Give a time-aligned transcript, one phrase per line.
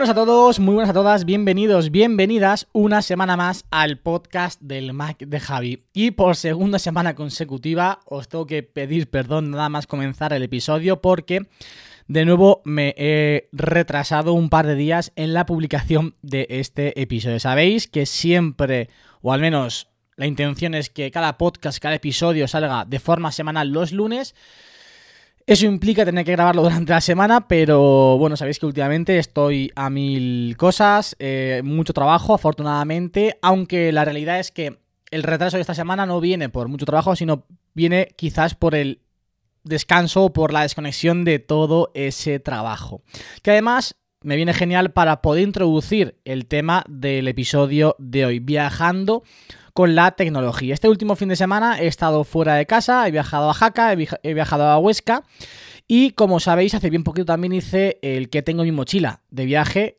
[0.00, 4.94] Buenas a todos, muy buenas a todas, bienvenidos, bienvenidas una semana más al podcast del
[4.94, 5.82] Mac de Javi.
[5.92, 11.02] Y por segunda semana consecutiva os tengo que pedir perdón nada más comenzar el episodio
[11.02, 11.48] porque
[12.08, 17.38] de nuevo me he retrasado un par de días en la publicación de este episodio.
[17.38, 18.88] Sabéis que siempre,
[19.20, 23.68] o al menos la intención es que cada podcast, cada episodio salga de forma semanal
[23.68, 24.34] los lunes.
[25.50, 29.90] Eso implica tener que grabarlo durante la semana, pero bueno, sabéis que últimamente estoy a
[29.90, 34.78] mil cosas, eh, mucho trabajo, afortunadamente, aunque la realidad es que
[35.10, 39.00] el retraso de esta semana no viene por mucho trabajo, sino viene quizás por el
[39.64, 43.02] descanso o por la desconexión de todo ese trabajo.
[43.42, 49.24] Que además me viene genial para poder introducir el tema del episodio de hoy, viajando
[49.72, 50.74] con la tecnología.
[50.74, 53.96] Este último fin de semana he estado fuera de casa, he viajado a Jaca, he,
[53.96, 55.24] via- he viajado a Huesca
[55.86, 59.44] y como sabéis hace bien poquito también hice el que tengo en mi mochila de
[59.44, 59.98] viaje,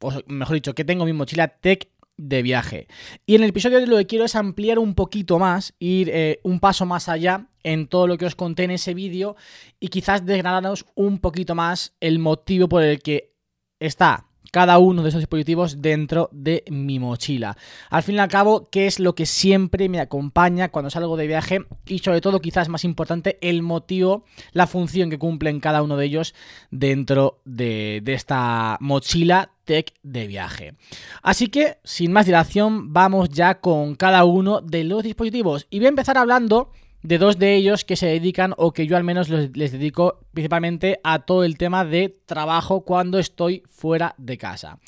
[0.00, 2.88] o mejor dicho, que tengo en mi mochila tech de viaje.
[3.26, 6.40] Y en el episodio de lo que quiero es ampliar un poquito más, ir eh,
[6.42, 9.36] un paso más allá en todo lo que os conté en ese vídeo
[9.78, 13.34] y quizás desgranaros un poquito más el motivo por el que
[13.78, 17.56] está cada uno de esos dispositivos dentro de mi mochila.
[17.90, 21.26] Al fin y al cabo, ¿qué es lo que siempre me acompaña cuando salgo de
[21.26, 21.66] viaje?
[21.86, 26.06] Y sobre todo, quizás más importante, el motivo, la función que cumplen cada uno de
[26.06, 26.34] ellos
[26.70, 30.74] dentro de, de esta mochila tech de viaje.
[31.22, 35.66] Así que, sin más dilación, vamos ya con cada uno de los dispositivos.
[35.68, 36.72] Y voy a empezar hablando
[37.02, 41.00] de dos de ellos que se dedican o que yo al menos les dedico principalmente
[41.04, 44.78] a todo el tema de trabajo cuando estoy fuera de casa.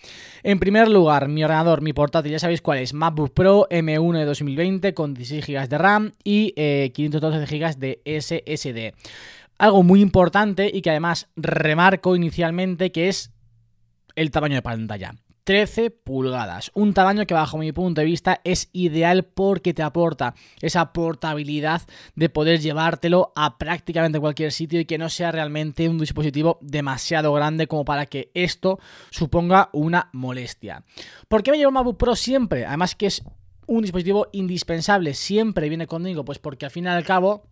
[0.43, 4.25] En primer lugar, mi ordenador, mi portátil, ya sabéis cuál es, MacBook Pro M1 de
[4.25, 8.94] 2020 con 16 GB de RAM y eh, 512 GB de SSD.
[9.59, 13.31] Algo muy importante y que además remarco inicialmente que es
[14.16, 15.15] el tamaño de pantalla.
[15.50, 20.37] 13 pulgadas, un tamaño que bajo mi punto de vista es ideal porque te aporta
[20.61, 21.83] esa portabilidad
[22.15, 27.33] de poder llevártelo a prácticamente cualquier sitio y que no sea realmente un dispositivo demasiado
[27.33, 28.78] grande como para que esto
[29.10, 30.84] suponga una molestia.
[31.27, 32.65] ¿Por qué me llevo un MacBook Pro siempre?
[32.65, 33.25] Además que es
[33.66, 37.43] un dispositivo indispensable, siempre viene conmigo, pues porque al fin y al cabo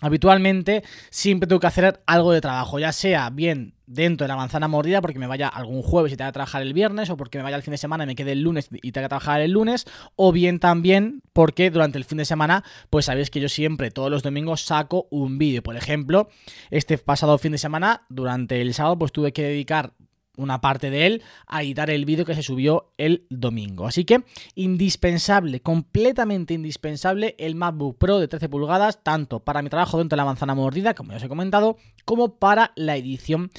[0.00, 4.68] habitualmente siempre tengo que hacer algo de trabajo, ya sea bien dentro de la manzana
[4.68, 7.44] mordida porque me vaya algún jueves y tenga que trabajar el viernes o porque me
[7.44, 9.52] vaya el fin de semana y me quede el lunes y tenga que trabajar el
[9.52, 9.86] lunes
[10.16, 14.10] o bien también porque durante el fin de semana pues sabéis que yo siempre todos
[14.10, 16.30] los domingos saco un vídeo, por ejemplo
[16.70, 19.92] este pasado fin de semana durante el sábado pues tuve que dedicar
[20.36, 23.86] una parte de él a editar el vídeo que se subió el domingo.
[23.86, 29.98] Así que indispensable, completamente indispensable el MacBook Pro de 13 pulgadas, tanto para mi trabajo
[29.98, 33.50] dentro de la manzana mordida, como ya os he comentado, como para la edición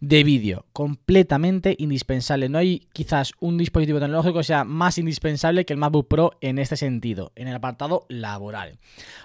[0.00, 0.66] de vídeo.
[0.72, 2.48] Completamente indispensable.
[2.48, 6.58] No hay quizás un dispositivo tecnológico que sea más indispensable que el MacBook Pro en
[6.58, 8.78] este sentido, en el apartado laboral.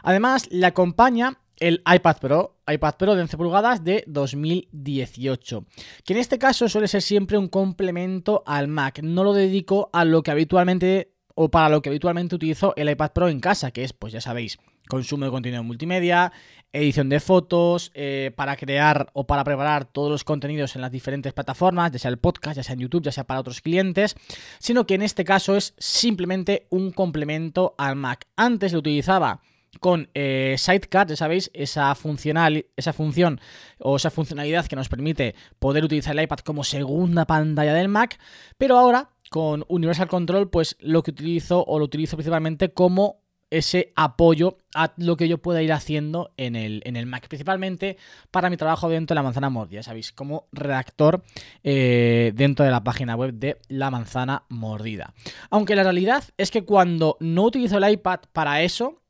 [0.04, 5.66] Además, le acompaña el iPad Pro, iPad Pro de 11 pulgadas de 2018,
[6.04, 9.00] que en este caso suele ser siempre un complemento al Mac.
[9.04, 13.12] No lo dedico a lo que habitualmente o para lo que habitualmente utilizo el iPad
[13.12, 14.58] Pro en casa, que es, pues ya sabéis,
[14.90, 16.34] consumo de contenido multimedia,
[16.74, 21.32] edición de fotos, eh, para crear o para preparar todos los contenidos en las diferentes
[21.32, 24.16] plataformas, ya sea el podcast, ya sea en YouTube, ya sea para otros clientes,
[24.58, 28.28] sino que en este caso es simplemente un complemento al Mac.
[28.36, 29.42] Antes lo utilizaba
[29.80, 33.40] con eh, Sidecar, ya sabéis, esa, funcional, esa función
[33.80, 38.20] o esa funcionalidad que nos permite poder utilizar el iPad como segunda pantalla del Mac,
[38.58, 43.22] pero ahora con Universal Control, pues lo que utilizo o lo utilizo principalmente como
[43.52, 47.98] ese apoyo a lo que yo pueda ir haciendo en el, en el Mac, principalmente
[48.32, 50.14] para mi trabajo dentro de la manzana mordida, ¿sabéis?
[50.14, 51.22] Como redactor
[51.64, 55.14] eh, dentro de la página web de la manzana mordida.
[55.50, 59.01] Aunque la realidad es que cuando no utilizo el iPad para eso,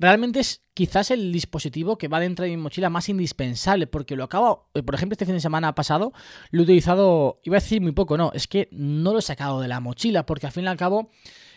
[0.00, 4.24] realmente es quizás el dispositivo que va dentro de mi mochila más indispensable, porque lo
[4.24, 6.12] acabo, eh, por ejemplo, este fin de semana pasado
[6.50, 9.60] lo he utilizado, iba a decir muy poco, no, es que no lo he sacado
[9.60, 11.10] de la mochila, porque al fin y al cabo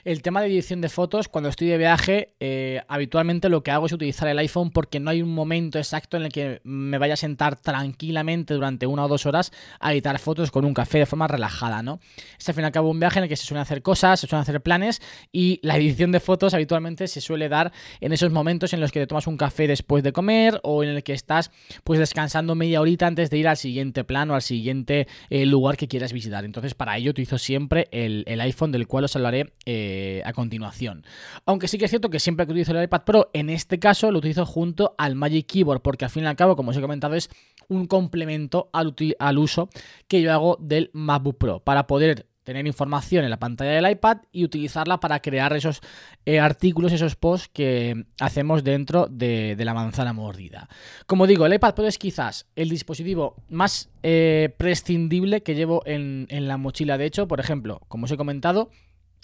[0.05, 3.85] el tema de edición de fotos, cuando estoy de viaje, eh, habitualmente lo que hago
[3.85, 7.13] es utilizar el iPhone porque no hay un momento exacto en el que me vaya
[7.13, 11.05] a sentar tranquilamente durante una o dos horas a editar fotos con un café de
[11.05, 11.99] forma relajada, ¿no?
[12.37, 14.19] Es al fin y al cabo un viaje en el que se suelen hacer cosas,
[14.19, 15.01] se suelen hacer planes
[15.31, 17.71] y la edición de fotos habitualmente se suele dar
[18.01, 20.89] en esos momentos en los que te tomas un café después de comer o en
[20.89, 21.49] el que estás
[21.85, 25.77] pues descansando media horita antes de ir al siguiente plan o al siguiente eh, lugar
[25.77, 26.43] que quieras visitar.
[26.43, 29.92] Entonces para ello utilizo siempre el, el iPhone del cual os hablaré eh,
[30.25, 31.05] a continuación.
[31.45, 34.11] Aunque sí que es cierto que siempre que utilizo el iPad Pro, en este caso
[34.11, 36.81] lo utilizo junto al Magic Keyboard, porque al fin y al cabo, como os he
[36.81, 37.29] comentado, es
[37.67, 39.69] un complemento al, uso
[40.07, 44.17] que yo hago del MacBook Pro para poder tener información en la pantalla del iPad
[44.31, 45.81] y utilizarla para crear esos
[46.25, 50.67] eh, artículos, esos posts que hacemos dentro de, de la manzana mordida.
[51.05, 56.27] Como digo, el iPad Pro es quizás el dispositivo más eh, prescindible que llevo en,
[56.29, 56.97] en la mochila.
[56.97, 58.69] De hecho, por ejemplo, como os he comentado,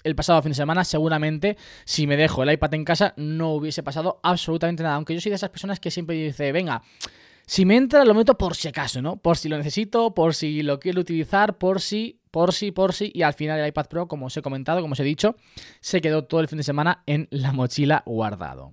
[0.04, 3.82] el pasado fin de semana, seguramente, si me dejo el iPad en casa, no hubiese
[3.82, 4.96] pasado absolutamente nada.
[4.96, 6.82] Aunque yo soy de esas personas que siempre dice, venga,
[7.46, 9.16] si me entra, lo meto por si acaso, ¿no?
[9.16, 13.10] Por si lo necesito, por si lo quiero utilizar, por si, por si, por si.
[13.12, 15.34] Y al final el iPad Pro, como os he comentado, como os he dicho,
[15.80, 18.72] se quedó todo el fin de semana en la mochila guardado.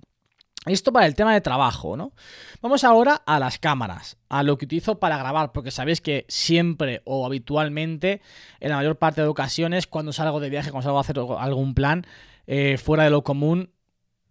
[0.68, 2.12] Esto para el tema de trabajo, ¿no?
[2.60, 7.02] Vamos ahora a las cámaras, a lo que utilizo para grabar, porque sabéis que siempre
[7.04, 8.20] o habitualmente,
[8.60, 11.74] en la mayor parte de ocasiones, cuando salgo de viaje, cuando salgo a hacer algún
[11.74, 12.06] plan
[12.46, 13.70] eh, fuera de lo común,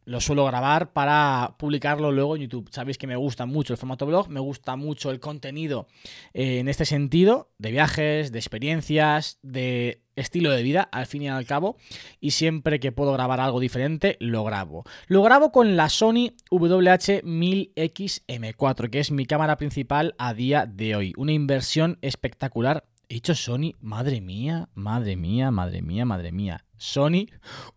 [0.08, 2.70] lo suelo grabar para publicarlo luego en YouTube.
[2.72, 5.90] Sabéis que me gusta mucho el formato blog, me gusta mucho el contenido
[6.34, 11.28] eh, en este sentido, de viajes, de experiencias, de estilo de vida, al fin y
[11.28, 11.76] al cabo,
[12.22, 14.86] y siempre que puedo grabar algo diferente, lo grabo.
[15.08, 21.14] Lo grabo con la Sony WH-1000XM4, que es mi cámara principal a día de hoy.
[21.18, 22.86] Una inversión espectacular.
[23.10, 26.64] He dicho Sony, madre mía, madre mía, madre mía, madre mía.
[26.78, 27.28] Sony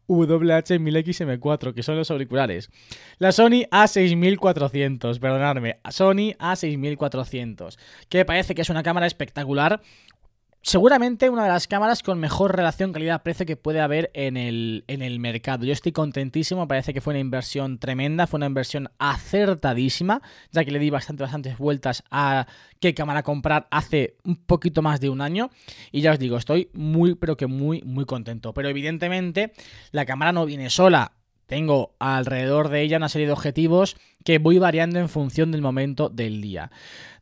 [0.08, 2.70] WH-1000XM4, que son los auriculares.
[3.18, 7.76] La Sony A6400, perdonadme, Sony A6400,
[8.08, 9.80] que parece que es una cámara espectacular.
[10.62, 15.00] Seguramente una de las cámaras con mejor relación calidad-precio que puede haber en el, en
[15.00, 15.64] el mercado.
[15.64, 20.20] Yo estoy contentísimo, parece que fue una inversión tremenda, fue una inversión acertadísima,
[20.52, 22.46] ya que le di bastante, bastantes vueltas a
[22.78, 25.48] qué cámara comprar hace un poquito más de un año.
[25.92, 28.52] Y ya os digo, estoy muy, pero que muy, muy contento.
[28.52, 29.54] Pero evidentemente
[29.92, 31.12] la cámara no viene sola.
[31.50, 36.08] Tengo alrededor de ella una serie de objetivos que voy variando en función del momento
[36.08, 36.70] del día.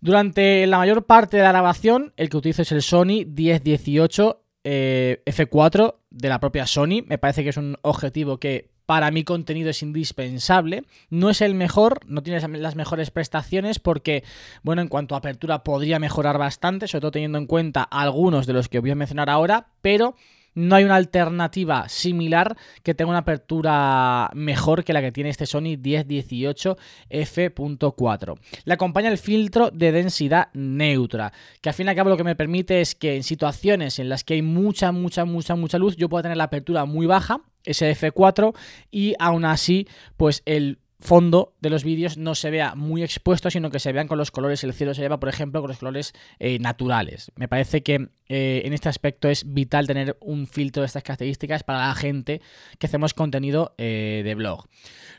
[0.02, 5.22] Durante la mayor parte de la grabación, el que utilizo es el Sony 1018 eh,
[5.24, 7.02] F4 de la propia Sony.
[7.06, 10.84] Me parece que es un objetivo que para mi contenido es indispensable.
[11.08, 14.24] No es el mejor, no tiene las mejores prestaciones porque,
[14.62, 18.52] bueno, en cuanto a apertura podría mejorar bastante, sobre todo teniendo en cuenta algunos de
[18.52, 20.16] los que voy a mencionar ahora, pero
[20.58, 25.46] no hay una alternativa similar que tenga una apertura mejor que la que tiene este
[25.46, 26.76] Sony 1018
[27.08, 28.38] f.4.
[28.64, 32.24] Le acompaña el filtro de densidad neutra, que al fin y al cabo lo que
[32.24, 35.96] me permite es que en situaciones en las que hay mucha, mucha, mucha, mucha luz,
[35.96, 38.54] yo pueda tener la apertura muy baja, ese f4,
[38.90, 43.70] y aún así, pues el fondo de los vídeos no se vea muy expuesto, sino
[43.70, 46.12] que se vean con los colores, el cielo se lleva, por ejemplo, con los colores
[46.40, 47.30] eh, naturales.
[47.36, 51.62] Me parece que eh, en este aspecto es vital tener un filtro de estas características
[51.62, 52.40] para la gente
[52.78, 54.66] que hacemos contenido eh, de blog.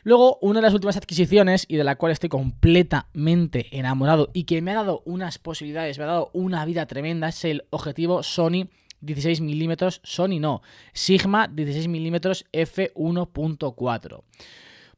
[0.02, 4.60] Luego, una de las últimas adquisiciones y de la cual estoy completamente enamorado y que
[4.60, 8.68] me ha dado unas posibilidades, me ha dado una vida tremenda, es el objetivo Sony
[9.00, 10.62] 16 milímetros, Sony no,
[10.92, 14.22] Sigma 16 milímetros f1.4.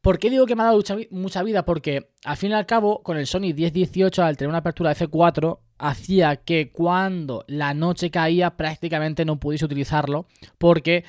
[0.03, 1.63] ¿Por qué digo que me ha dado mucha, vida?
[1.63, 5.59] Porque al fin y al cabo, con el Sony 1018, al tener una apertura f4,
[5.77, 11.05] hacía que cuando la noche caía prácticamente no pudiese utilizarlo porque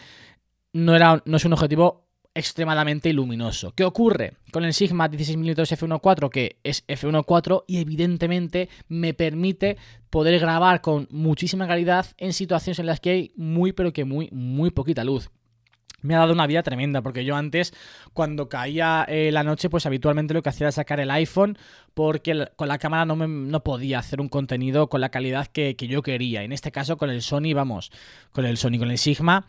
[0.72, 3.72] no, era, no es un objetivo extremadamente luminoso.
[3.74, 9.76] ¿Qué ocurre con el Sigma 16mm f1.4 que es f1.4 y evidentemente me permite
[10.08, 14.28] poder grabar con muchísima calidad en situaciones en las que hay muy pero que muy
[14.30, 15.30] muy poquita luz?
[16.04, 17.72] Me ha dado una vida tremenda, porque yo antes,
[18.12, 21.56] cuando caía eh, la noche, pues habitualmente lo que hacía era sacar el iPhone,
[21.94, 25.76] porque con la cámara no, me, no, podía hacer un contenido con la calidad que,
[25.76, 26.42] que, yo quería.
[26.42, 27.90] En este caso, con el Sony, vamos,
[28.32, 29.46] con el Sony, con el Sigma,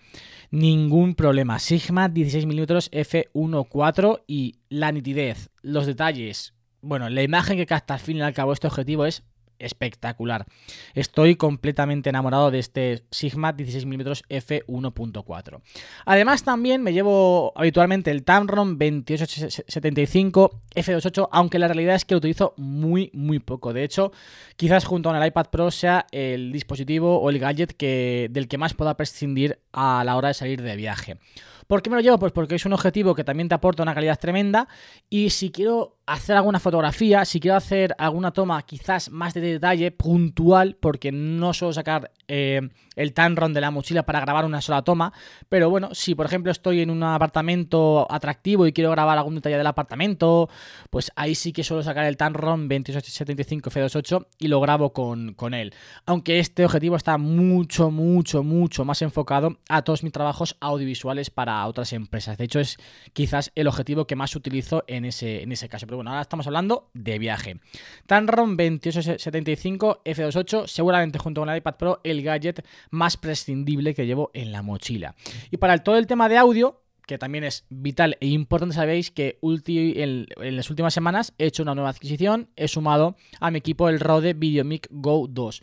[0.50, 1.59] ningún problema.
[1.59, 8.17] Sigma 16mm f1.4 y la nitidez, los detalles, bueno, la imagen que capta al fin
[8.17, 9.24] y al cabo este objetivo es
[9.59, 10.45] espectacular.
[10.93, 15.62] Estoy completamente enamorado de este Sigma 16mm f1.4.
[16.05, 22.19] Además también me llevo habitualmente el Tamron 2875 f2.8, aunque la realidad es que lo
[22.19, 23.74] utilizo muy muy poco.
[23.74, 24.12] De hecho,
[24.55, 28.57] quizás junto con el iPad Pro sea el dispositivo o el gadget que, del que
[28.57, 31.17] más pueda prescindir a la hora de salir de viaje.
[31.67, 32.19] ¿Por qué me lo llevo?
[32.19, 34.67] Pues porque es un objetivo que también te aporta una calidad tremenda
[35.09, 39.91] y si quiero hacer alguna fotografía, si quiero hacer alguna toma quizás más de detalle,
[39.91, 44.83] puntual, porque no suelo sacar eh, el Tamron de la mochila para grabar una sola
[44.83, 45.13] toma,
[45.50, 49.57] pero bueno, si por ejemplo estoy en un apartamento atractivo y quiero grabar algún detalle
[49.57, 50.50] del apartamento,
[50.89, 55.53] pues ahí sí que suelo sacar el Tamron 2875 F28 y lo grabo con, con
[55.53, 55.74] él.
[56.05, 61.65] Aunque este objetivo está mucho, mucho, mucho más enfocado a todos mis trabajos audiovisuales para
[61.65, 62.38] otras empresas.
[62.38, 62.77] De hecho, es
[63.13, 65.88] quizás el objetivo que más utilizo en ese, en ese caso.
[65.95, 67.59] Bueno, ahora estamos hablando de viaje.
[68.05, 74.31] Tamron 2875 F28, seguramente junto con el iPad Pro, el gadget más prescindible que llevo
[74.33, 75.15] en la mochila.
[75.51, 79.39] Y para todo el tema de audio, que también es vital e importante, sabéis que
[79.41, 83.89] en, en las últimas semanas he hecho una nueva adquisición, he sumado a mi equipo
[83.89, 85.61] el Rode VideoMic Go 2.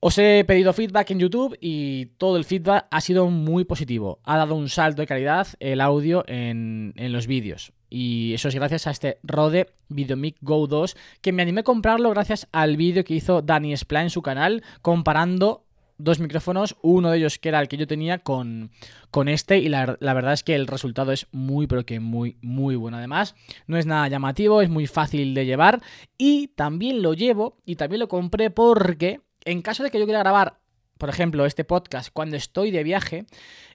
[0.00, 4.20] Os he pedido feedback en YouTube y todo el feedback ha sido muy positivo.
[4.22, 7.72] Ha dado un salto de calidad el audio en, en los vídeos.
[7.90, 12.10] Y eso es gracias a este Rode VideoMic Go 2 que me animé a comprarlo
[12.10, 15.64] gracias al vídeo que hizo Dani Spla en su canal comparando
[15.96, 18.70] dos micrófonos, uno de ellos que era el que yo tenía con,
[19.10, 22.36] con este y la, la verdad es que el resultado es muy pero que muy
[22.40, 22.98] muy bueno.
[22.98, 23.34] Además
[23.66, 25.82] no es nada llamativo, es muy fácil de llevar
[26.16, 30.20] y también lo llevo y también lo compré porque en caso de que yo quiera
[30.20, 30.58] grabar
[30.98, 33.24] por ejemplo, este podcast, cuando estoy de viaje,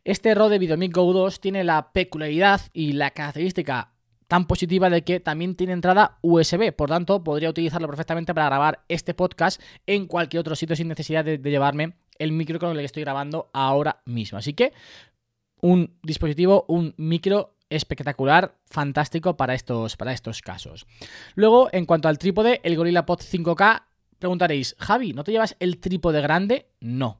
[0.03, 3.93] este Rode VideoMic Go 2 tiene la peculiaridad y la característica
[4.27, 8.83] tan positiva de que también tiene entrada USB, por tanto podría utilizarlo perfectamente para grabar
[8.89, 12.85] este podcast en cualquier otro sitio sin necesidad de, llevarme el micro con el que
[12.85, 14.37] estoy grabando ahora mismo.
[14.37, 14.73] Así que
[15.61, 20.85] un dispositivo, un micro espectacular, fantástico para estos, para estos casos.
[21.35, 23.83] Luego, en cuanto al trípode, el Gorilla Pod 5K,
[24.23, 26.69] preguntaréis, Javi, ¿no te llevas el trípode grande?
[26.79, 27.19] No,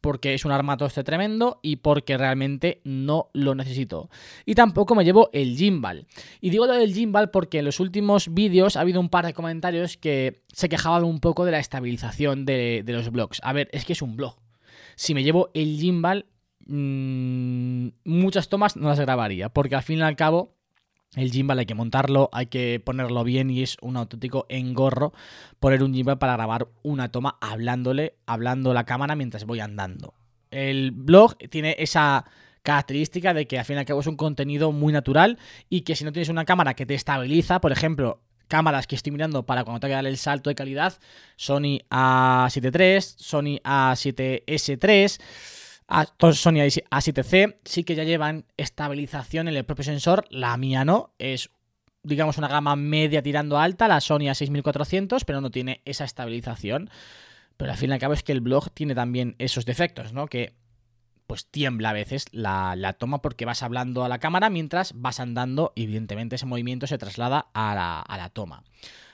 [0.00, 4.10] porque es un armatoste tremendo y porque realmente no lo necesito.
[4.44, 6.06] Y tampoco me llevo el gimbal.
[6.40, 9.34] Y digo lo del gimbal porque en los últimos vídeos ha habido un par de
[9.34, 13.40] comentarios que se quejaban un poco de la estabilización de, los blogs.
[13.42, 14.36] A ver, es que es un blog.
[14.94, 16.26] Si me llevo el gimbal,
[16.64, 20.55] mmm, muchas tomas no las grabaría, porque al fin y al cabo
[21.16, 25.12] el gimbal hay que montarlo, hay que ponerlo bien y es un auténtico engorro
[25.58, 30.14] poner un gimbal para grabar una toma hablándole, hablando la cámara mientras voy andando.
[30.50, 32.24] El blog tiene esa
[32.62, 35.96] característica de que al fin y al cabo es un contenido muy natural y que
[35.96, 39.64] si no tienes una cámara que te estabiliza, por ejemplo, cámaras que estoy mirando para
[39.64, 40.94] cuando tenga que dar el salto de calidad,
[41.36, 49.56] Sony A7 III, Sony A7S3, a- todos Sony A7C sí que ya llevan estabilización en
[49.56, 51.50] el propio sensor, la mía no, es
[52.02, 56.90] digamos una gama media tirando alta, la Sony A6400, pero no tiene esa estabilización.
[57.56, 60.26] Pero al fin y al cabo es que el blog tiene también esos defectos, ¿no?
[60.26, 60.54] Que
[61.26, 65.18] pues tiembla a veces la, la toma porque vas hablando a la cámara mientras vas
[65.18, 68.62] andando evidentemente ese movimiento se traslada a la, a la toma.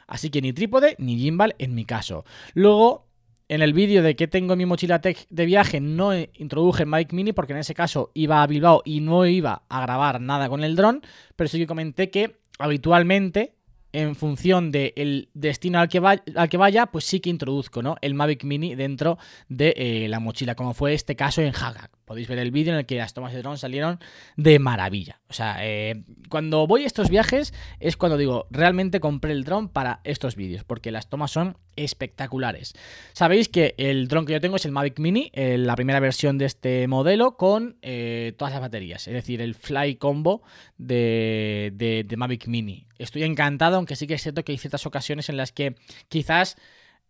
[0.07, 2.27] Así que ni trípode ni gimbal en mi caso.
[2.53, 3.07] Luego,
[3.49, 7.13] en el vídeo de que tengo en mi mochila tech de viaje no introduje Mic
[7.13, 10.65] Mini porque en ese caso iba a Bilbao y no iba a grabar nada con
[10.65, 11.03] el dron,
[11.37, 13.55] pero sí que comenté que habitualmente
[13.95, 17.97] en función del destino al que, va- al que vaya, pues sí que introduzco ¿no?
[18.01, 19.19] el Mavic Mini dentro
[19.51, 21.91] de eh, la mochila, como fue este caso en Hagak.
[22.07, 24.01] Podéis ver el vídeo en el que las tomas de dron salieron
[24.39, 25.21] de maravilla.
[25.29, 29.69] O sea, eh, cuando voy a estos viajes es cuando digo, realmente compré el dron
[29.69, 32.75] para estos vídeos, porque las tomas son espectaculares.
[33.13, 36.39] Sabéis que el dron que yo tengo es el Mavic Mini, eh, la primera versión
[36.39, 40.43] de este modelo con eh, todas las baterías, es decir, el Fly Combo
[40.79, 42.87] de, de, Mavic Mini.
[42.99, 45.75] Estoy encantado, aunque sí que es cierto que hay ciertas ocasiones en las que
[46.09, 46.57] quizás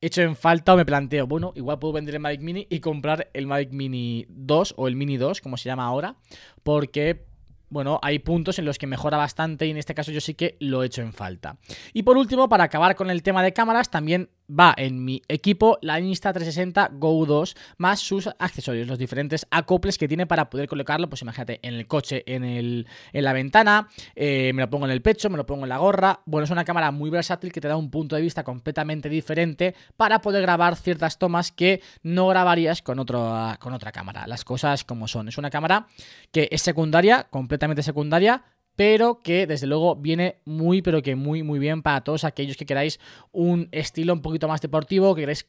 [0.01, 3.31] echo en falta o me planteo, bueno, igual puedo vender el Mavic Mini y comprar
[3.35, 6.17] el Mavic Mini 2 o el Mini 2, como se llama ahora,
[6.63, 7.25] porque
[7.73, 10.57] bueno, hay puntos en los que mejora bastante y en este caso yo sí que
[10.61, 11.57] lo echo en falta.
[11.95, 14.29] Y por último, para acabar con el tema de cámaras, también
[14.59, 20.09] va en mi equipo la Insta360 Go 2 más sus accesorios, los diferentes acoples que
[20.09, 24.53] tiene para poder colocarlo, pues imagínate, en el coche, en, el, en la ventana, eh,
[24.55, 26.21] me lo pongo en el pecho, me lo pongo en la gorra.
[26.27, 29.75] Bueno, es una cámara muy versátil que te da un punto de vista completamente diferente
[29.97, 34.27] para poder grabar ciertas tomas que no grabarías con, otro, con otra cámara.
[34.27, 35.29] Las cosas como son.
[35.29, 35.87] Es una cámara
[36.31, 38.45] que es secundaria, completamente secundaria,
[38.77, 42.67] pero que desde luego viene muy, pero que muy, muy bien para todos aquellos que
[42.67, 42.99] queráis
[43.31, 45.47] un estilo un poquito más deportivo, que queráis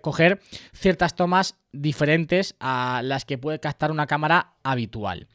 [0.00, 0.40] coger
[0.72, 5.28] ciertas tomas diferentes a las que puede captar una cámara habitual.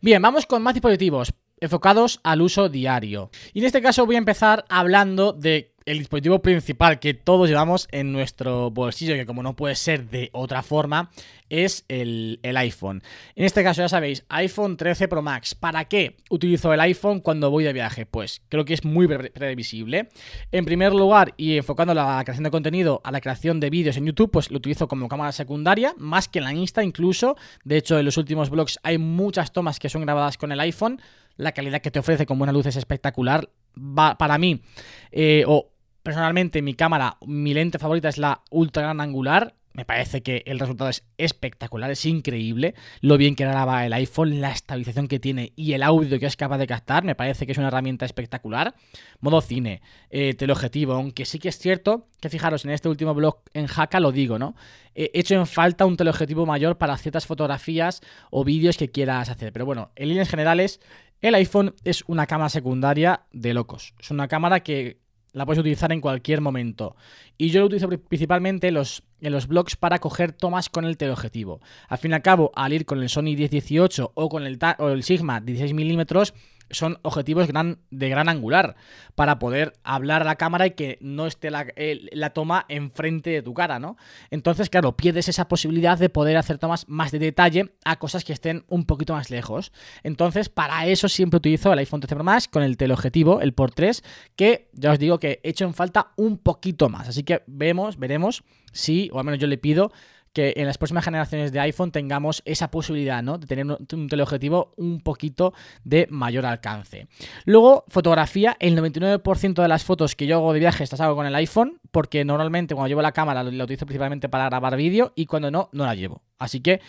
[0.00, 3.30] Bien, vamos con más dispositivos enfocados al uso diario.
[3.52, 7.88] Y en este caso voy a empezar hablando de el dispositivo principal que todos llevamos
[7.90, 11.10] en nuestro bolsillo, que como no puede ser de otra forma,
[11.48, 13.02] es el, el iPhone.
[13.34, 15.54] En este caso ya sabéis, iPhone 13 Pro Max.
[15.54, 18.06] ¿Para qué utilizo el iPhone cuando voy de viaje?
[18.06, 20.08] Pues creo que es muy pre- previsible.
[20.50, 24.06] En primer lugar, y enfocando la creación de contenido a la creación de vídeos en
[24.06, 27.36] YouTube, pues lo utilizo como cámara secundaria, más que en la Insta incluso.
[27.64, 31.00] De hecho, en los últimos vlogs hay muchas tomas que son grabadas con el iPhone.
[31.36, 33.48] La calidad que te ofrece con buena luz es espectacular.
[33.94, 34.62] Para mí,
[35.10, 35.71] eh, o
[36.02, 39.54] personalmente, mi cámara, mi lente favorita es la ultra gran angular.
[39.74, 44.42] Me parece que el resultado es espectacular, es increíble lo bien que graba el iPhone,
[44.42, 47.04] la estabilización que tiene y el audio que es capaz de captar.
[47.04, 48.74] Me parece que es una herramienta espectacular.
[49.20, 49.80] Modo cine,
[50.10, 53.98] eh, teleobjetivo, aunque sí que es cierto que fijaros, en este último blog en Haka
[53.98, 54.54] lo digo, ¿no?
[54.94, 59.54] He hecho en falta un teleobjetivo mayor para ciertas fotografías o vídeos que quieras hacer.
[59.54, 60.80] Pero bueno, en líneas generales,
[61.22, 63.94] el iPhone es una cámara secundaria de locos.
[63.98, 65.00] Es una cámara que
[65.32, 66.96] la puedes utilizar en cualquier momento.
[67.38, 70.84] Y yo lo utilizo pri- principalmente en los, en los blogs para coger tomas con
[70.84, 71.60] el teleobjetivo.
[71.88, 74.88] Al fin y al cabo, al ir con el Sony 1018 o con el, o
[74.90, 76.34] el Sigma 16 milímetros,
[76.72, 78.76] son objetivos de gran angular
[79.14, 83.54] para poder hablar a la cámara y que no esté la, toma enfrente de tu
[83.54, 83.96] cara, ¿no?
[84.30, 88.32] Entonces, claro, pierdes esa posibilidad de poder hacer tomas más de detalle a cosas que
[88.32, 89.72] estén un poquito más lejos.
[90.02, 93.70] Entonces, para eso siempre utilizo el iPhone 13 Pro Max con el teleobjetivo, el por
[93.70, 94.02] 3,
[94.36, 97.08] que ya os digo que he hecho en falta un poquito más.
[97.08, 99.92] Así que vemos, veremos si, o al menos yo le pido
[100.32, 103.38] que en las próximas generaciones de iPhone tengamos esa posibilidad, ¿no?
[103.38, 105.52] De tener un, teleobjetivo un poquito
[105.84, 107.06] de mayor alcance.
[107.44, 111.26] Luego, fotografía, el 99% de las fotos que yo hago de viaje las hago con
[111.26, 115.26] el iPhone, porque normalmente cuando llevo la cámara la utilizo principalmente para grabar vídeo y
[115.26, 116.22] cuando no, no la llevo.
[116.38, 116.80] Así que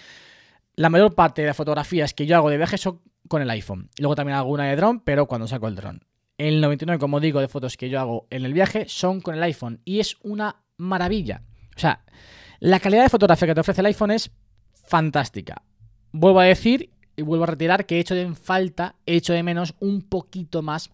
[0.75, 3.89] la mayor parte de las fotografías que yo hago de viaje son con el iPhone.
[3.99, 6.01] Luego también hago una de dron, pero cuando saco el dron.
[6.37, 9.43] El 99, como digo, de fotos que yo hago en el viaje son con el
[9.43, 11.43] iPhone y es una maravilla.
[11.75, 12.03] O sea,
[12.63, 14.31] la calidad de fotografía que te ofrece el iPhone es
[14.85, 15.63] fantástica.
[16.13, 19.43] Vuelvo a decir y vuelvo a retirar que he hecho en falta, he hecho de
[19.43, 20.89] menos un poquito más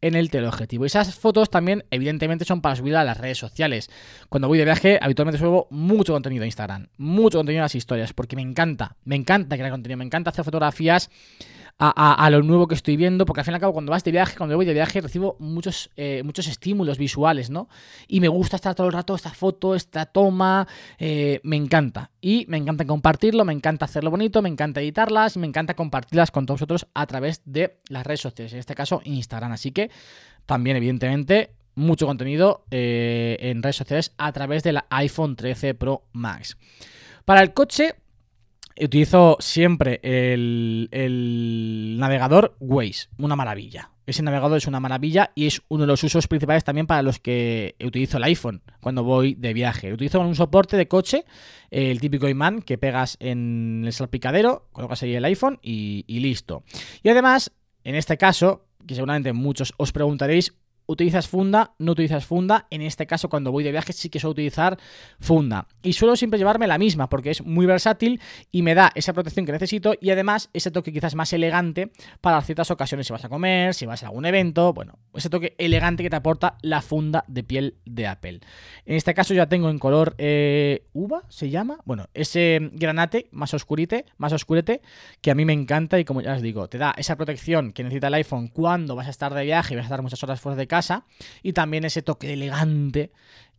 [0.00, 0.84] en el teleobjetivo.
[0.84, 3.88] Y esas fotos también, evidentemente, son para subir a las redes sociales.
[4.30, 8.12] Cuando voy de viaje, habitualmente subo mucho contenido a Instagram, mucho contenido a las historias,
[8.12, 11.08] porque me encanta, me encanta crear contenido, me encanta hacer fotografías
[11.84, 14.12] a, lo nuevo que estoy viendo, porque al fin y al cabo, cuando vas de
[14.12, 17.68] viaje, cuando voy de viaje, recibo muchos, eh, muchos estímulos visuales, ¿no?
[18.06, 20.68] Y me gusta estar todo el rato, esta foto, esta toma,
[20.98, 22.10] eh, me encanta.
[22.20, 26.46] Y me encanta compartirlo, me encanta hacerlo bonito, me encanta editarlas me encanta compartirlas con
[26.46, 29.52] todos vosotros a través de las redes sociales, en este caso Instagram.
[29.52, 29.90] Así que
[30.46, 36.56] también, evidentemente, mucho contenido eh, en redes sociales a través del iPhone 13 Pro Max.
[37.24, 37.94] Para el coche,
[38.80, 43.90] utilizo siempre el, navegador Waze, una maravilla.
[44.04, 47.20] Ese navegador es una maravilla y es uno de los usos principales también para los
[47.20, 49.92] que utilizo el iPhone cuando voy de viaje.
[49.92, 51.24] Utilizo un soporte de coche,
[51.70, 56.64] el típico imán que pegas en el salpicadero, colocas ahí el iPhone y listo.
[57.02, 57.52] Y además,
[57.84, 60.54] en este caso, que seguramente muchos os preguntaréis,
[60.86, 61.74] ¿Utilizas funda?
[61.78, 62.66] ¿No utilizas funda?
[62.70, 64.78] En este caso, cuando voy de viaje, sí que suelo utilizar
[65.20, 65.68] funda.
[65.82, 69.46] Y suelo siempre llevarme la misma, porque es muy versátil y me da esa protección
[69.46, 73.28] que necesito y además ese toque quizás más elegante para ciertas ocasiones, si vas a
[73.28, 77.24] comer, si vas a algún evento, bueno, ese toque elegante que te aporta la funda
[77.28, 78.40] de piel de Apple.
[78.84, 83.54] En este caso ya tengo en color eh, uva, se llama, bueno, ese granate más
[83.54, 84.82] oscurite, más oscurete,
[85.20, 87.82] que a mí me encanta y como ya os digo, te da esa protección que
[87.82, 90.40] necesita el iPhone cuando vas a estar de viaje y vas a estar muchas horas
[90.40, 91.04] fuera de casa
[91.42, 93.12] y también ese toque elegante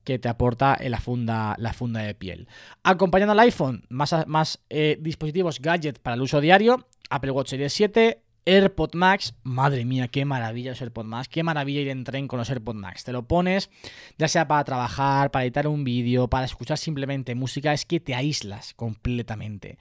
[0.04, 2.48] que te aporta en la funda, la funda de piel.
[2.82, 7.72] Acompañando al iPhone, más, más eh, dispositivos gadget para el uso diario, Apple Watch Series
[7.74, 12.28] 7, AirPod Max, madre mía, qué maravilla los AirPod Max, qué maravilla ir en tren
[12.28, 13.04] con los AirPod Max.
[13.04, 13.70] Te lo pones,
[14.18, 18.16] ya sea para trabajar, para editar un vídeo, para escuchar simplemente música, es que te
[18.16, 19.78] aíslas completamente.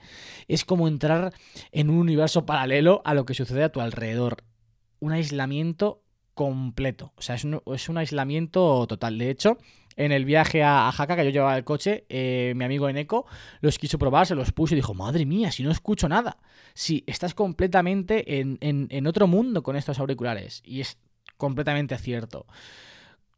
[0.47, 1.33] Es como entrar
[1.71, 4.43] en un universo paralelo a lo que sucede a tu alrededor.
[4.99, 6.02] Un aislamiento
[6.33, 7.13] completo.
[7.15, 9.17] O sea, es un, es un aislamiento total.
[9.17, 9.57] De hecho,
[9.95, 13.25] en el viaje a, Jaca, que yo llevaba el coche, eh, mi amigo Eneco
[13.61, 16.37] los quiso probar, se los puso y dijo, madre mía, si no escucho nada.
[16.73, 20.61] Si estás completamente en, en- en otro mundo con estos auriculares.
[20.65, 20.97] Y es
[21.37, 22.45] completamente cierto.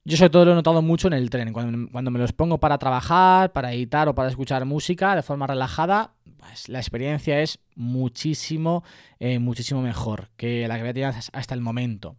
[0.05, 1.51] Yo sobre todo lo he notado mucho en el tren.
[1.51, 5.47] Cuando, cuando me los pongo para trabajar, para editar o para escuchar música de forma
[5.47, 8.83] relajada, pues la experiencia es muchísimo,
[9.19, 12.15] eh, muchísimo mejor que la que había tenido hasta el momento.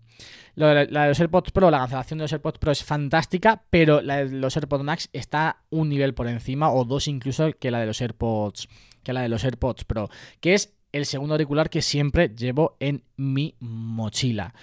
[0.57, 4.17] La de los AirPods Pro, la cancelación de los AirPods Pro es fantástica, pero la
[4.17, 7.87] de los AirPods Max está un nivel por encima, o dos incluso, que la de
[7.87, 8.67] los AirPods,
[9.05, 10.09] que la de los AirPods Pro,
[10.41, 14.55] que es el segundo auricular que siempre llevo en mi mochila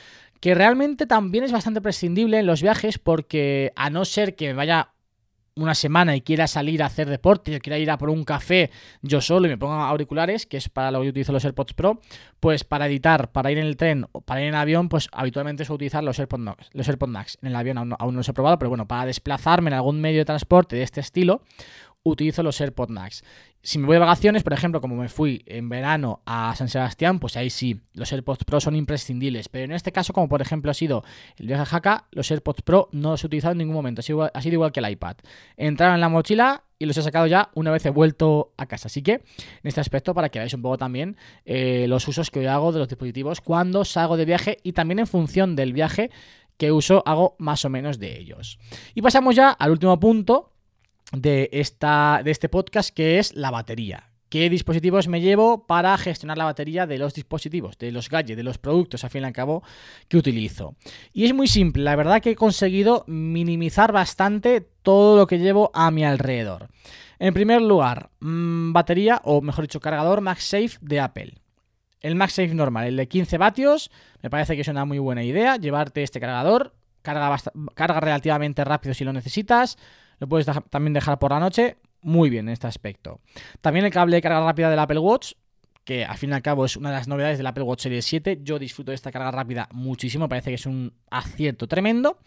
[0.43, 4.53] que realmente también es bastante prescindible en los viajes porque a no ser que me
[4.53, 4.89] vaya
[5.55, 8.69] una semana y quiera salir a hacer deporte, o quiera ir a por un café
[9.01, 12.01] yo solo y me ponga auriculares, que es para lo que utilizo los AirPods Pro,
[12.41, 15.63] pues para editar, para ir en el tren o para ir en avión, pues habitualmente
[15.63, 16.69] suelo utilizar los AirPods Max.
[16.73, 17.37] Los AirPods Max.
[17.41, 19.75] En el avión aún no, aún no los he probado, pero bueno, para desplazarme en
[19.75, 21.41] algún medio de transporte de este estilo,
[22.03, 23.23] utilizo los AirPods Max.
[23.61, 27.19] Si me voy de vacaciones, por ejemplo, como me fui en verano a San Sebastián,
[27.19, 29.47] pues ahí sí, los AirPods Pro son imprescindibles.
[29.47, 31.03] Pero en este caso, como por ejemplo ha sido
[31.37, 34.01] el viaje a Jaca, los AirPods Pro no los he utilizado en ningún momento.
[34.01, 35.15] Ha sido, igual, ha sido igual que el iPad.
[35.55, 38.87] Entraron en la mochila y los he sacado ya una vez he vuelto a casa.
[38.87, 39.23] Así que, en
[39.63, 42.79] este aspecto, para que veáis un poco también eh, los usos que yo hago de
[42.79, 46.11] los dispositivos cuando salgo de viaje y también en función del viaje
[46.57, 48.59] que uso, hago más o menos de ellos.
[48.93, 50.52] Y pasamos ya al último punto
[51.13, 54.09] de, esta, de este podcast, que es la batería.
[54.29, 58.41] ¿Qué dispositivos me llevo para gestionar la batería de los dispositivos, de los gadgets, de
[58.41, 59.61] los productos, al fin y al cabo,
[60.07, 60.75] que utilizo?
[61.13, 65.69] Y es muy simple, la verdad que he conseguido minimizar bastante todo lo que llevo
[65.75, 66.69] a mi alrededor.
[67.19, 71.33] En primer lugar, mmm, batería, o mejor dicho, cargador MagSafe de Apple.
[72.01, 73.91] El MagSafe normal, el de 15 vatios,
[74.23, 76.73] me parece que es una muy buena idea llevarte este cargador.
[77.03, 77.37] Carga,
[77.75, 79.77] carga relativamente rápido si lo necesitas.
[80.23, 81.75] Lo puedes también dejar por la noche.
[82.01, 83.19] Muy bien en este aspecto.
[83.59, 85.33] También el cable de carga rápida del Apple Watch,
[85.83, 88.05] que al fin y al cabo es una de las novedades del Apple Watch Series
[88.05, 88.39] 7.
[88.41, 92.19] Yo disfruto de esta carga rápida muchísimo, parece que es un acierto tremendo.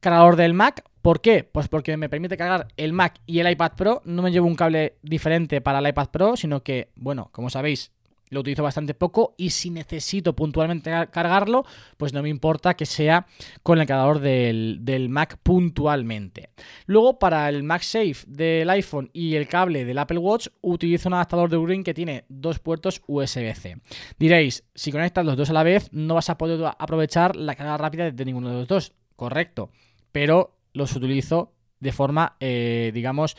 [0.00, 1.44] Cargador del Mac, ¿por qué?
[1.44, 4.02] Pues porque me permite cargar el Mac y el iPad Pro.
[4.04, 7.92] No me llevo un cable diferente para el iPad Pro, sino que, bueno, como sabéis,
[8.30, 11.64] lo utilizo bastante poco y si necesito puntualmente cargarlo,
[11.96, 13.26] pues no me importa que sea
[13.62, 16.50] con el cargador del, del, Mac puntualmente.
[16.86, 21.50] Luego, para el MagSafe del iPhone y el cable del Apple Watch, utilizo un adaptador
[21.50, 23.78] de Ugreen que tiene dos puertos USB-C.
[24.18, 27.76] Diréis, si conectas los dos a la vez, no vas a poder aprovechar la carga
[27.76, 28.92] rápida de ninguno de los dos.
[29.14, 29.70] Correcto.
[30.12, 33.36] Pero los utilizo de forma, eh, digamos,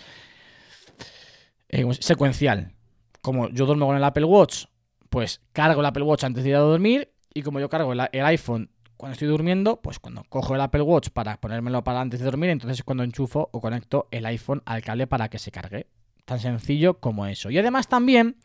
[1.70, 2.74] eh, secuencial.
[3.22, 4.66] Como yo duermo con el Apple Watch,
[5.10, 8.26] pues cargo el Apple Watch antes de ir a dormir y como yo cargo el,
[8.26, 12.26] iPhone cuando estoy durmiendo, pues cuando cojo el Apple Watch para ponérmelo para antes de
[12.26, 15.88] dormir, entonces es cuando enchufo o conecto el iPhone al cable para que se cargue.
[16.26, 17.50] Tan sencillo como eso.
[17.50, 18.38] Y además también,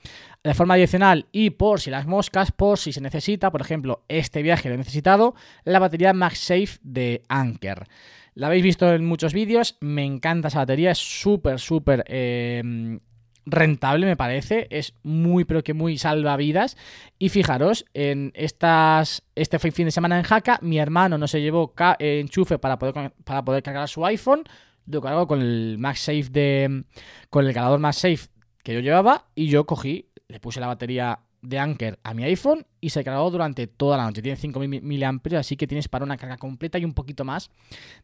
[0.45, 4.43] de forma adicional y por si las moscas, por si se necesita, por ejemplo, este
[4.43, 7.89] viaje lo he necesitado, la batería MagSafe de Anker.
[8.35, 12.99] La habéis visto en muchos vídeos, me encanta esa batería, es súper, súper eh,
[13.47, 14.67] rentable, me parece.
[14.71, 16.77] Es muy, pero que muy salvavidas.
[17.19, 21.73] Y fijaros, en estas, este fin de semana en Jaca, mi hermano no se llevó
[21.99, 24.45] enchufe para poder, para poder cargar su iPhone.
[24.87, 26.85] Lo cargo con el MagSafe de.
[27.31, 28.29] con el cargador MagSafe
[28.63, 29.27] que yo llevaba.
[29.35, 33.31] Y yo cogí, le puse la batería de Anker a mi iPhone y se cargó
[33.31, 34.23] durante toda la noche.
[34.23, 37.51] Tiene 5.000 mAh, así que tienes para una carga completa y un poquito más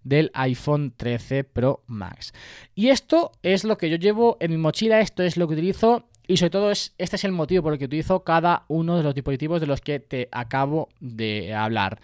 [0.04, 2.34] del iPhone 13 Pro Max.
[2.74, 6.04] Y esto es lo que yo llevo en mi mochila, esto es lo que utilizo
[6.26, 9.02] y sobre todo es, este es el motivo por el que utilizo cada uno de
[9.02, 12.00] los dispositivos de los que te acabo de hablar.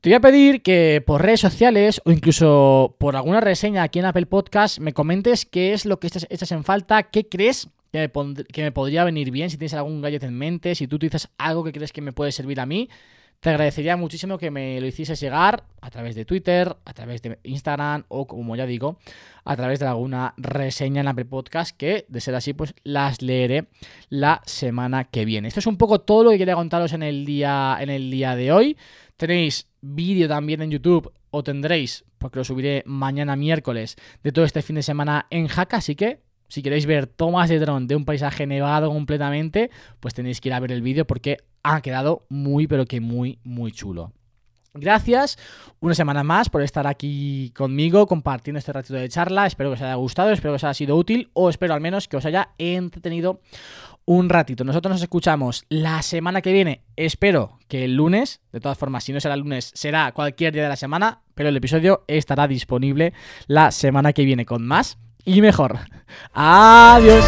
[0.00, 4.04] Te voy a pedir que por redes sociales o incluso por alguna reseña aquí en
[4.04, 8.44] Apple Podcast me comentes qué es lo que echas en falta, qué crees que me,
[8.44, 11.64] que me, podría venir bien, si tienes algún gadget en mente, si tú utilizas algo
[11.64, 12.88] que crees que me puede servir a mí,
[13.40, 17.38] te agradecería muchísimo que me lo hicieses llegar a través de Twitter, a través de
[17.44, 18.98] Instagram o, como ya digo,
[19.44, 23.68] a través de alguna reseña en Apple Podcast que, de ser así, pues las leeré
[24.08, 25.46] la semana que viene.
[25.46, 28.34] Esto es un poco todo lo que quería contaros en el día, en el día
[28.34, 28.76] de hoy.
[29.16, 34.62] Tenéis vídeo también en YouTube o tendréis, porque lo subiré mañana miércoles, de todo este
[34.62, 38.04] fin de semana en Jaca, así que si queréis ver tomas de dron de un
[38.04, 42.66] paisaje nevado completamente, pues tenéis que ir a ver el vídeo porque ha quedado muy,
[42.66, 44.12] pero que muy, muy chulo.
[44.74, 45.38] Gracias
[45.80, 49.46] una semana más por estar aquí conmigo compartiendo este ratito de charla.
[49.46, 52.06] Espero que os haya gustado, espero que os haya sido útil o espero al menos
[52.06, 53.40] que os haya entretenido
[54.04, 54.64] un ratito.
[54.64, 56.82] Nosotros nos escuchamos la semana que viene.
[56.96, 60.62] Espero que el lunes, de todas formas, si no será el lunes, será cualquier día
[60.62, 63.12] de la semana, pero el episodio estará disponible
[63.46, 65.78] la semana que viene con más y mejor.
[66.32, 67.24] Adiós.